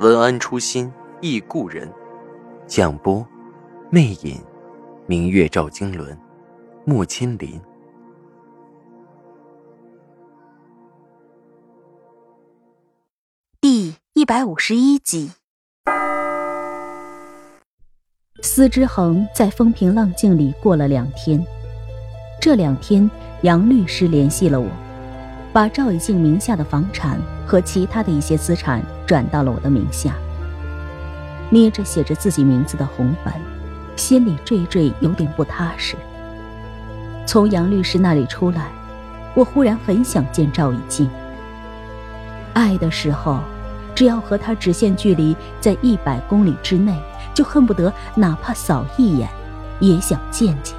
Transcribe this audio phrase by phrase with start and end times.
[0.00, 1.88] 文安初心忆故人，
[2.66, 3.24] 蒋波，
[3.90, 4.42] 魅影，
[5.06, 6.18] 明月照经纶，
[6.84, 7.60] 木千林。
[13.60, 15.30] 第一百五十一集。
[18.42, 21.40] 司之恒在风平浪静里过了两天，
[22.40, 23.08] 这两天
[23.42, 24.68] 杨律师联系了我。
[25.54, 30.12] 把赵以静名下的房产和其他的一些资产转到了我的名下。
[31.48, 33.32] 捏着写着自己名字的红本，
[33.94, 35.94] 心里惴惴有点不踏实。
[37.24, 38.66] 从杨律师那里出来，
[39.32, 41.08] 我忽然很想见赵以静。
[42.52, 43.38] 爱的时候，
[43.94, 46.92] 只要和他直线距离在一百公里之内，
[47.32, 49.28] 就恨不得哪怕扫一眼，
[49.78, 50.74] 也想见见。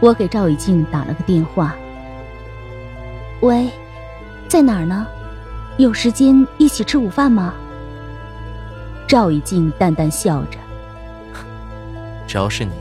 [0.00, 1.74] 我给赵以静打了个电话。
[3.42, 3.70] 喂，
[4.48, 5.06] 在哪儿呢？
[5.76, 7.52] 有时间一起吃午饭吗？
[9.06, 10.58] 赵以静淡淡笑着，
[12.26, 12.72] 只要是你，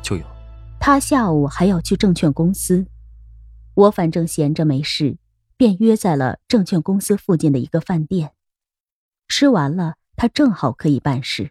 [0.00, 0.24] 就有。
[0.78, 2.86] 他下午还要去证券公司，
[3.74, 5.18] 我反正闲着没事，
[5.56, 8.32] 便约在了证券公司附近的一个饭店。
[9.26, 11.50] 吃完了，他正好可以办事。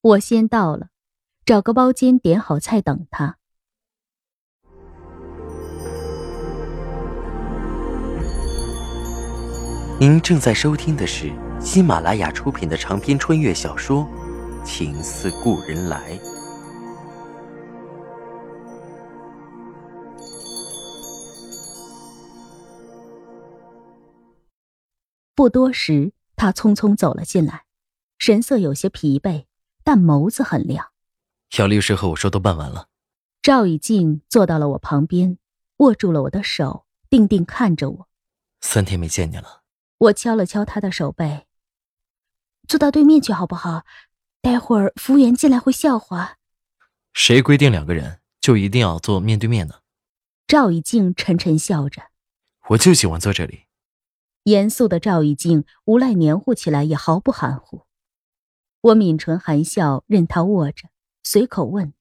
[0.00, 0.88] 我先到了，
[1.44, 3.36] 找个包间点好菜等他。
[10.00, 14.02] 您正在收听的是喜马拉雅出品的长篇穿越小说
[14.64, 16.18] 《情似故人来》。
[25.34, 27.64] 不多时，他匆匆走了进来，
[28.16, 29.44] 神色有些疲惫，
[29.84, 30.92] 但眸子很亮。
[31.50, 32.88] 小律师和我说都办完了。
[33.42, 35.36] 赵以静坐到了我旁边，
[35.76, 38.08] 握住了我的手，定定看着我。
[38.62, 39.59] 三天没见你了。
[40.00, 41.46] 我敲了敲他的手背，
[42.66, 43.84] 坐到对面去好不好？
[44.40, 46.38] 待会儿服务员进来会笑话。
[47.12, 49.80] 谁规定两个人就一定要坐面对面呢？
[50.46, 52.04] 赵以静沉沉笑着，
[52.68, 53.66] 我就喜欢坐这里。
[54.44, 57.82] 严肃的赵以静无赖黏糊起来也毫不含糊。
[58.80, 60.88] 我抿唇含笑，任他握着，
[61.22, 61.92] 随口问：“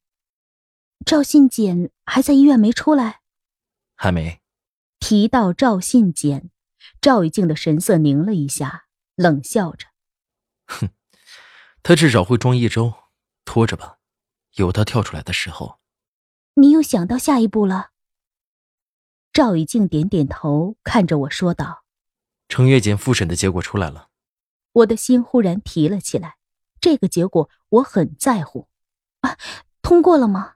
[1.05, 3.19] 赵信简还在医院没出来
[3.97, 4.39] ？”“还没。”
[5.01, 6.49] 提到赵信简。
[7.01, 9.87] 赵以静的神色凝了一下，冷笑着
[10.67, 10.89] ：“哼，
[11.81, 12.93] 他至少会装一周，
[13.45, 13.99] 拖着吧，
[14.55, 15.79] 有他跳出来的时候。”
[16.55, 17.91] 你又想到下一步了？
[19.31, 21.85] 赵以静点点头，看着我说道
[22.49, 24.09] ：“程月锦复审的结果出来了。”
[24.73, 26.37] 我的心忽然提了起来，
[26.81, 28.67] 这个结果我很在乎。
[29.21, 29.37] 啊，
[29.81, 30.55] 通过了吗？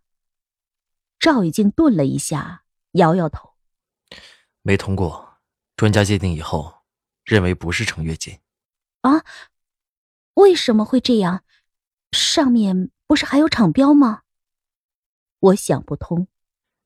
[1.20, 3.54] 赵以静顿了一下，摇摇头
[4.62, 5.30] ：“没通过。”
[5.76, 6.84] 专家鉴定以后，
[7.24, 8.40] 认为不是程月锦。
[9.02, 9.24] 啊？
[10.36, 11.44] 为什么会这样？
[12.12, 14.22] 上面不是还有厂标吗？
[15.40, 16.28] 我想不通。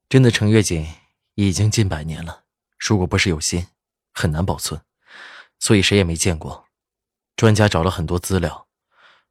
[0.09, 0.87] 真的程月锦
[1.35, 2.45] 已经近百年了，
[2.77, 3.67] 如果不是有心，
[4.13, 4.81] 很难保存，
[5.59, 6.67] 所以谁也没见过。
[7.35, 8.67] 专家找了很多资料，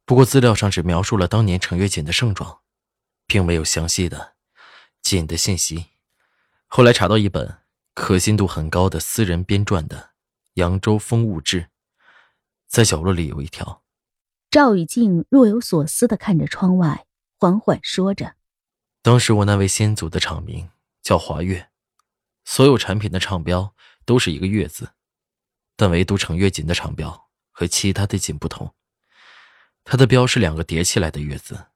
[0.05, 2.61] 不过资料上只描述了当年程月锦的盛状，
[3.27, 4.34] 并没有详细的
[5.03, 5.87] 锦的信息。
[6.67, 7.59] 后来查到一本。
[7.96, 9.96] 可信度很高的私人编撰的
[10.54, 11.62] 《扬州风物志》，
[12.68, 13.82] 在角落里有一条。
[14.50, 17.06] 赵雨静若有所思的看着窗外，
[17.38, 18.36] 缓缓说着
[19.00, 20.68] ：“当时我那位先祖的厂名
[21.02, 21.70] 叫华月，
[22.44, 23.74] 所有产品的厂标
[24.04, 24.90] 都是一个月字，
[25.75, 28.75] 但唯独程月锦的厂标和其他的锦不同，
[29.84, 31.69] 它的标是两个叠起来的月字，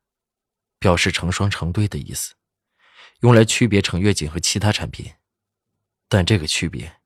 [0.79, 2.35] 表示成双成对的意思，
[3.21, 5.11] 用来区别程月锦和其他产品。”
[6.11, 7.01] 但这个区别，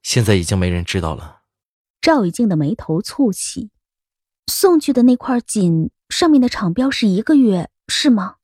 [0.00, 1.42] 现在已经没人知道了。
[2.00, 3.70] 赵以静的眉头蹙起，
[4.46, 8.36] 送去的那块锦上面的厂标是一个月，是吗？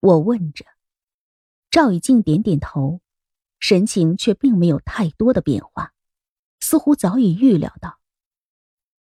[0.00, 0.66] 我问着。
[1.70, 3.00] 赵以静点点头，
[3.60, 5.94] 神情却并没有太多的变化，
[6.58, 8.00] 似乎早已预料到。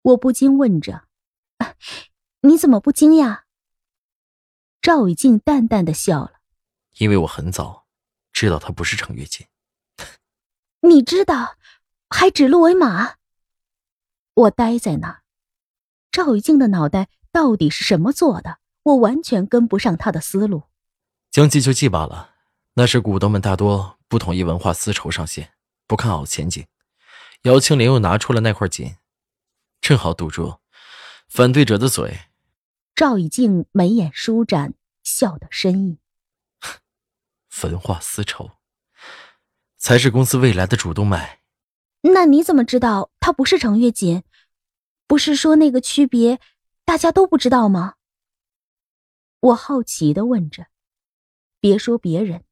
[0.01, 1.07] 我不禁问着
[2.41, 3.43] ：“你怎么不惊讶？”
[4.81, 6.41] 赵以静淡淡的笑了
[6.99, 7.85] ：“因为我很早。”
[8.39, 9.45] 知道他不是程月锦，
[10.79, 11.57] 你知道，
[12.09, 13.15] 还指鹿为马。
[14.33, 15.23] 我呆在那儿。
[16.09, 18.59] 赵雨静的脑袋到底是什么做的？
[18.83, 20.63] 我完全跟不上他的思路。
[21.29, 22.35] 将计就计罢了。
[22.75, 25.51] 那时股东们大多不同意文化，丝绸上线，
[25.85, 26.65] 不看好前景。
[27.41, 28.95] 姚青莲又拿出了那块锦，
[29.81, 30.59] 正好堵住
[31.27, 32.17] 反对者的嘴。
[32.95, 35.98] 赵以静眉眼舒展，笑得深意。
[37.59, 38.51] 焚化丝绸，
[39.77, 41.41] 才是公司未来的主动脉。
[42.03, 44.23] 那你怎么知道它不是程月锦？
[45.07, 46.39] 不是说那个区别
[46.85, 47.95] 大家都不知道吗？
[49.41, 50.67] 我好奇的问着。
[51.59, 52.45] 别说别人，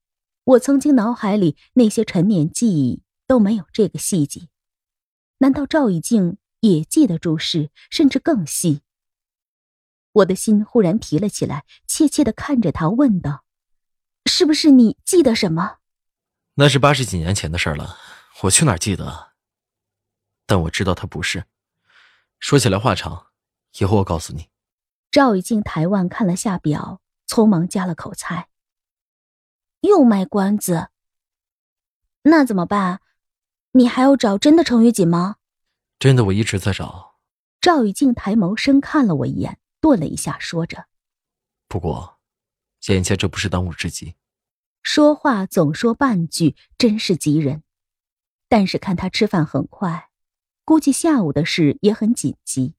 [0.44, 4.50] 我曾经脑海里那些陈年记忆都没有这个细节。
[5.38, 8.81] 难道赵以静也记得住事，甚至更细？
[10.12, 13.45] 我的心忽然提了起来，怯怯的看着他，问道
[14.27, 15.77] ：“是不是你记得什么？”
[16.56, 17.97] 那是八十几年前的事了，
[18.44, 19.29] 我去哪儿记得？
[20.45, 21.45] 但我知道他不是。
[22.39, 23.27] 说起来话长，
[23.79, 24.50] 以后我告诉你。
[25.09, 28.50] 赵以静抬腕看了下表，匆忙加了口菜。
[29.81, 30.89] 又卖关子？
[32.24, 33.01] 那怎么办？
[33.71, 35.38] 你还要找真的程雨锦吗？
[35.97, 37.15] 真的，我一直在找。
[37.62, 39.59] 赵雨静抬眸深看了我一眼。
[39.79, 40.88] 顿了一下，说着
[41.69, 42.16] ：“不过，
[42.88, 44.15] 眼下这不是当务之急。”
[44.81, 47.63] 说话总说半句，真是急人。
[48.47, 50.09] 但是看他吃饭很快，
[50.63, 52.75] 估计下午的事也很紧急。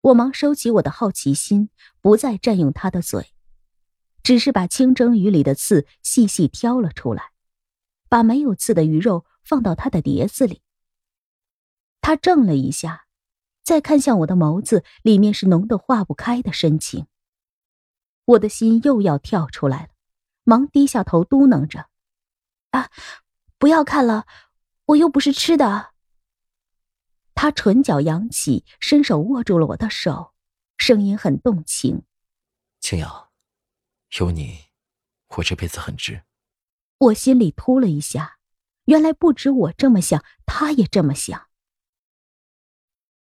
[0.00, 1.68] 我忙收起我的好奇心，
[2.00, 3.34] 不再占用他的嘴，
[4.22, 7.32] 只是把清蒸鱼里的刺细细挑了出来，
[8.08, 10.62] 把没有刺的鱼肉放到他的碟子里。
[12.00, 13.06] 他怔了一下。
[13.62, 17.06] 再看向我的眸子，里面是浓得化不开的深情。
[18.30, 19.88] 我的心又要跳出来了，
[20.44, 21.88] 忙低下头嘟囔着
[22.70, 22.90] ：“啊，
[23.58, 24.26] 不要看了，
[24.86, 25.90] 我又不是吃的。”
[27.34, 30.32] 他唇角扬起，伸手握住了我的手，
[30.76, 32.04] 声音很动情
[32.78, 33.32] ：“青瑶，
[34.18, 34.66] 有你，
[35.36, 36.22] 我这辈子很值。”
[36.98, 38.38] 我心里突了一下，
[38.84, 41.48] 原来不止我这么想，他也这么想。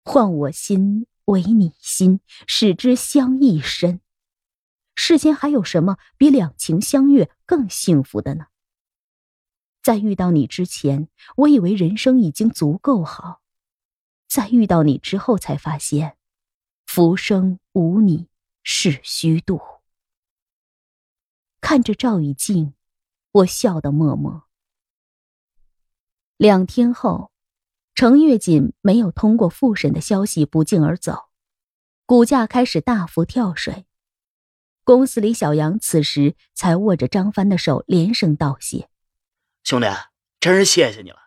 [0.04, 4.02] 换我心为你心，使之相依深。
[4.98, 8.48] 世间还有什么比两情相悦更幸福的呢？
[9.82, 11.08] 在遇到你之前，
[11.38, 13.42] 我以为人生已经足够好；
[14.28, 16.18] 在遇到你之后，才发现，
[16.86, 18.28] 浮生无你
[18.64, 19.62] 是虚度。
[21.62, 22.74] 看着赵雨静，
[23.32, 24.44] 我笑得默默。
[26.36, 27.32] 两天后。
[27.96, 31.30] 程月锦没有通过复审的消息不胫而走，
[32.06, 33.87] 股价开始大幅跳水。
[34.88, 38.88] 公司里，小杨此时才握着张帆的手，连声道谢
[39.62, 39.88] ：“兄弟，
[40.40, 41.18] 真是谢谢你了！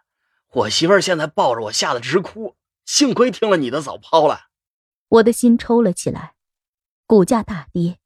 [0.50, 2.56] 我媳妇儿现在抱着我，吓得直哭。
[2.86, 4.46] 幸亏听了你的，早抛了。”
[5.08, 6.36] 我的心抽了起来。
[7.04, 7.98] 股价大跌，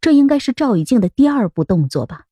[0.00, 2.24] 这应该是赵以静的第二步动作吧？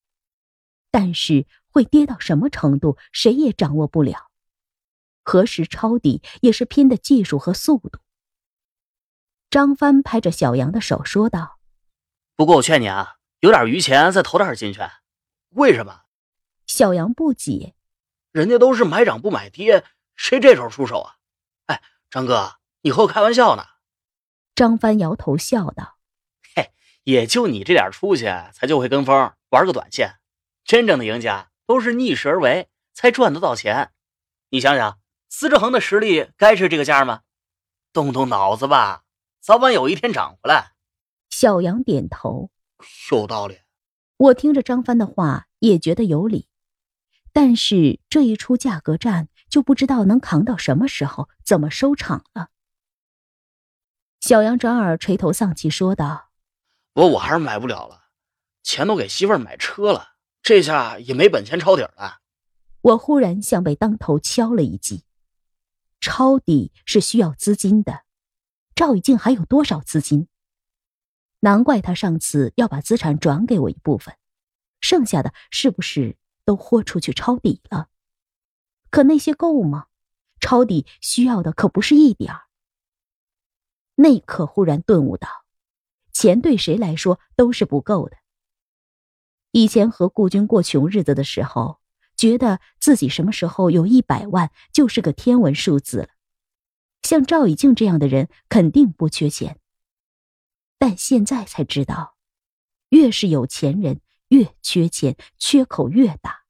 [0.91, 4.31] 但是会跌到什么程度，谁也掌握不了。
[5.23, 7.99] 何时抄底也是拼的技术和速度。
[9.51, 11.59] 张帆拍着小杨的手说道
[12.37, 14.81] ：“不过我劝你啊，有点余钱再投点进去。
[15.51, 16.03] 为什么？”
[16.67, 17.75] 小杨不解
[18.33, 19.85] ：“人家都是买涨不买跌，
[20.17, 21.17] 谁这时候出手啊？”
[21.67, 23.67] 哎，张哥，你和我开玩笑呢？
[24.55, 25.99] 张帆摇头笑道
[26.55, 26.73] ：“嘿，
[27.05, 30.19] 也就你这点出息，才就会跟风玩个短线。
[30.65, 33.93] 真正的赢家都是逆势而为，才赚得到钱。
[34.51, 34.99] 你想想。”
[35.35, 37.23] 司之恒的实力该是这个价吗？
[37.91, 39.05] 动动脑子吧，
[39.41, 40.72] 早晚有一天涨回来。
[41.43, 42.53] 小杨点头，
[43.11, 43.59] 有道理。
[44.17, 46.47] 我听着张帆的话也觉得有理，
[47.33, 52.51] 但是这一出价格战就不知道能扛到什么时候，怎么收场了。
[54.21, 56.31] 小杨转而垂头丧气说道
[56.95, 58.05] ：“不过我还是买不了了，
[58.63, 60.11] 钱都给媳妇儿买车了，
[60.43, 62.21] 这下也没本钱抄底了。”
[62.83, 65.03] 我忽然像被当头敲了一记。
[65.99, 68.05] 抄底是需要资金的，
[68.77, 70.29] 赵雨静还有多少资金？
[71.45, 74.17] 难怪他上次要把资产转给我一部分，
[74.81, 77.89] 剩下的是不是都豁出去抄底了？
[78.91, 79.87] 可那些够吗？
[80.41, 82.43] 抄底需要的可不是一点儿。
[83.97, 85.29] 那一刻忽然顿悟到，
[86.13, 88.17] 钱对谁来说都是不够的。
[89.51, 91.83] 以前和顾军过穷日子的时候。
[92.15, 96.09] 觉得自己什么时候有一百万就是个天文数字了，
[97.03, 99.59] 像赵以静这样的人肯定不缺钱。
[100.83, 102.17] 但现在才知道，
[102.89, 106.43] 越是有钱人越缺钱，缺口越大。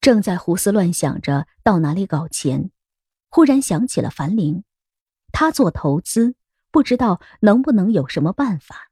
[0.00, 2.72] 正在胡思乱想着到哪里搞钱，
[3.28, 4.64] 忽然想起了樊玲，
[5.30, 6.34] 他做投资，
[6.72, 8.90] 不知道能不能有什么办法。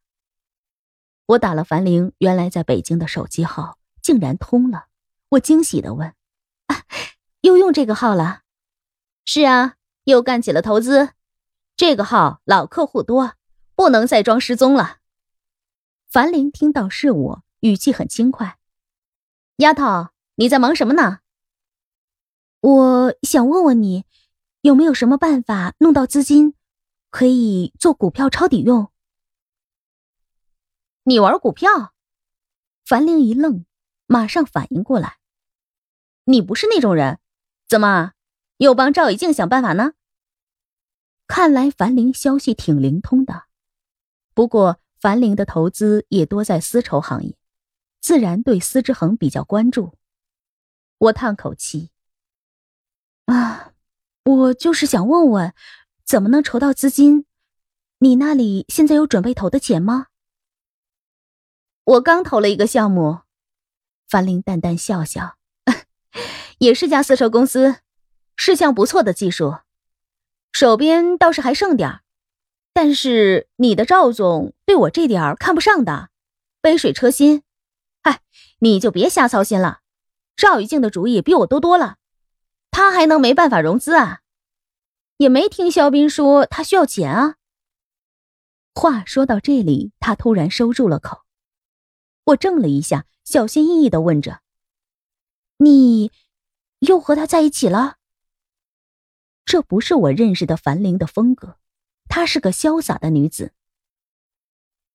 [1.27, 4.87] 我打了樊玲原来在北京的手机号，竟然通了。
[5.31, 6.15] 我惊喜的问
[6.71, 6.85] ：“啊，
[7.41, 8.43] 又用这个号了
[9.27, 9.75] ？”“是啊，
[10.05, 11.15] 又干起了投资。
[11.77, 13.35] 这个号老客户多，
[13.75, 14.99] 不能再装失踪了。”
[16.09, 18.59] 樊玲听到是我，语气很轻快
[19.59, 21.19] ：“丫头，你在忙什么呢
[22.61, 24.05] ？”“我想问问你，
[24.61, 26.55] 有没有什么办法弄到资金，
[27.11, 28.91] 可以做股票抄底用？”
[31.03, 31.93] 你玩股票？
[32.87, 33.67] 樊玲一愣，
[34.07, 35.19] 马上反应过来，
[36.25, 37.19] 你不是那种人，
[37.69, 38.13] 怎么
[38.59, 39.95] 又帮赵以静想办法呢？
[41.27, 43.45] 看来樊玲消息挺灵通的。
[44.35, 47.37] 不过樊玲的投资也多在丝绸行业，
[48.01, 49.95] 自然对司之恒比较关注。
[50.99, 51.91] 我叹口气，
[53.27, 53.73] 啊，
[54.25, 55.55] 我就是想问问，
[56.05, 57.27] 怎么能筹到资金？
[57.99, 60.07] 你那里现在有准备投的钱吗？
[61.85, 63.21] 我刚投了一个项目，
[64.09, 65.37] 樊玲淡淡笑笑，
[66.59, 67.81] 也是家丝绸公司，
[68.37, 69.59] 是项不错的技术，
[70.55, 72.01] 手边倒是还剩点
[72.73, 76.11] 但是你的赵总对我这点儿看不上的，
[76.61, 77.43] 杯水车薪。
[78.03, 78.21] 哎，
[78.61, 79.81] 你就别瞎操心了，
[80.37, 81.97] 赵玉静的主意比我多多了，
[82.71, 84.21] 他还能没办法融资啊？
[85.17, 87.35] 也没听肖斌说他需要钱啊。
[88.77, 91.23] 话说到这里，他突然收住了口。
[92.27, 94.41] 我怔了一下，小心翼翼的问着
[95.59, 96.13] ：“你
[96.79, 97.97] 又和他在一起了？”
[99.45, 101.59] 这不是我认识的樊玲的风格，
[102.09, 103.53] 她是个潇洒的女子。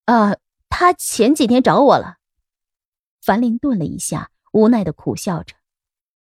[0.05, 0.37] 啊，
[0.69, 2.17] 他前几天找我了。
[3.21, 5.55] 樊玲顿了一下，无奈的苦笑着：“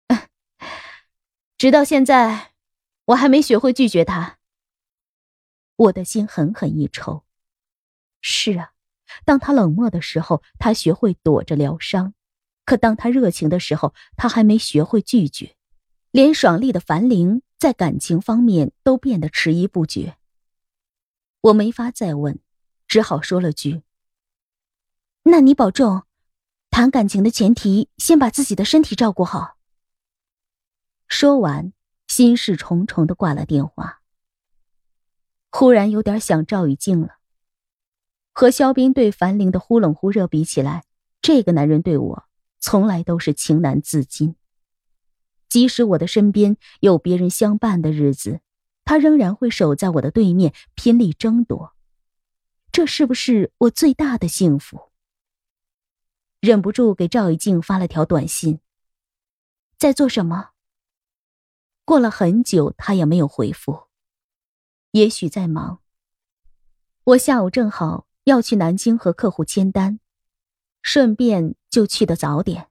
[1.57, 2.53] 直到现在，
[3.07, 4.39] 我还没学会拒绝他。”
[5.77, 7.25] 我的心狠狠一抽。
[8.21, 8.73] 是啊。
[9.25, 12.13] 当他冷漠的时候，他学会躲着疗伤；
[12.65, 15.57] 可当他热情的时候，他还没学会拒绝。
[16.13, 20.17] 连爽利的樊玲在感情方面都变得迟疑不决。
[21.43, 22.39] 我没法再问，
[22.89, 23.83] 只好说了句
[25.25, 26.05] ：“那你保重，
[26.71, 29.59] 谈感情的前提，先把自己的身体照顾好。”
[31.07, 31.75] 说完，
[32.09, 34.01] 心事重重的挂了电话。
[35.51, 37.19] 忽然有点想赵雨静了。
[38.33, 40.87] 和肖斌对樊玲的忽冷忽热比起来，
[41.21, 42.25] 这个男人对我
[42.59, 44.37] 从来都是情难自禁。
[45.51, 48.41] 即使我的身边有别人相伴的日子，
[48.87, 51.75] 他仍然会守在我的对面，拼力争夺。
[52.73, 54.91] 这是不是我最大的幸福？
[56.41, 58.61] 忍不住给赵一静发了条短信
[59.77, 60.53] ：“在做什么？”
[61.85, 63.89] 过了很久，他也没有回复。
[64.93, 65.81] 也许在忙。
[67.05, 68.07] 我下午正好。
[68.25, 69.99] 要去南京和客户签单，
[70.83, 72.69] 顺便就去的早点。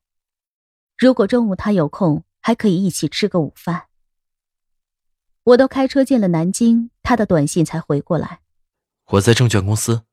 [0.95, 3.89] 如果中午他有空，还可以一起吃个午饭。
[5.43, 8.41] 我都开车进了南京，他的短信才回过来。
[9.05, 10.03] 我在证券公司。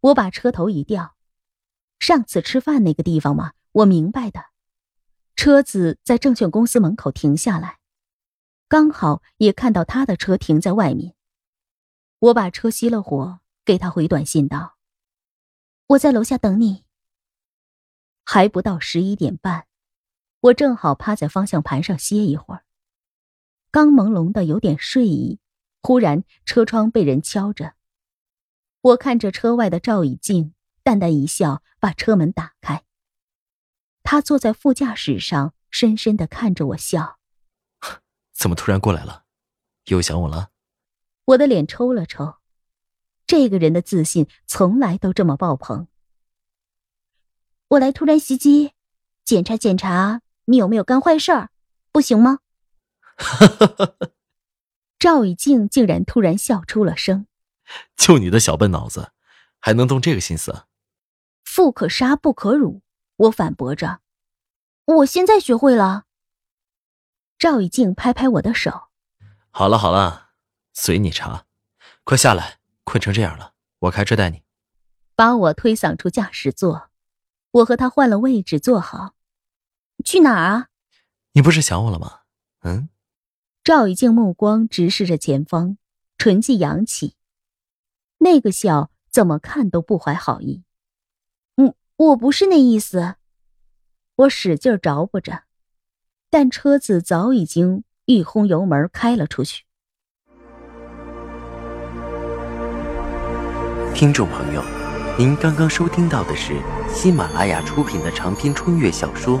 [0.00, 1.14] 我把车头一掉。
[2.00, 3.52] 上次吃饭那个地方嘛？
[3.70, 4.46] 我明白的。
[5.36, 7.78] 车子在证券公司门口停下来，
[8.66, 11.14] 刚好也看到他的车停在外面。
[12.18, 13.38] 我把车熄了火。
[13.64, 14.76] 给他回短信道
[15.86, 16.84] ：“我在楼下等你。”
[18.26, 19.68] 还不到十一点半，
[20.40, 22.64] 我正好趴在方向盘上歇一会儿，
[23.70, 25.38] 刚朦胧的有点睡意，
[25.82, 27.74] 忽然车窗被人敲着。
[28.80, 32.84] 我看着车外的赵以静，淡淡一笑，把车门打开。
[34.02, 37.18] 他坐在副驾驶上，深深的看着我笑
[38.32, 39.24] ：“怎么突然过来了？
[39.84, 40.50] 又想我了？”
[41.26, 42.36] 我的脸抽了抽。
[43.26, 45.86] 这个人的自信从来都这么爆棚。
[47.68, 48.72] 我来突然袭击，
[49.24, 51.50] 检查检查你有没有干坏事儿，
[51.92, 52.40] 不行吗？
[54.98, 57.26] 赵以静竟然突然笑出了声。
[57.96, 59.12] 就你的小笨脑子，
[59.60, 60.64] 还能动这个心思？
[61.44, 62.82] 富可杀不可辱，
[63.16, 64.00] 我反驳着。
[64.86, 66.06] 我现在学会了。
[67.38, 68.88] 赵以静拍拍我的手。
[69.52, 70.30] 好了好了，
[70.72, 71.46] 随你查，
[72.02, 72.58] 快下来。
[72.82, 74.42] 困成这样了，我开车带你。
[75.14, 76.90] 把我推搡出驾驶座，
[77.52, 79.14] 我和他换了位置坐好。
[80.04, 80.66] 去哪儿啊？
[81.32, 82.20] 你不是想我了吗？
[82.62, 82.88] 嗯。
[83.62, 85.76] 赵以静目光直视着前方，
[86.16, 87.14] 唇际扬起，
[88.18, 90.62] 那个笑怎么看都不怀好意。
[91.56, 93.16] 嗯，我不是那意思。
[94.16, 95.44] 我使劲着不着，
[96.30, 99.64] 但车子早已经一轰油门开了出去。
[103.94, 104.62] 听众朋友，
[105.18, 106.54] 您刚刚收听到的是
[106.88, 109.38] 喜马拉雅出品的长篇穿越小说《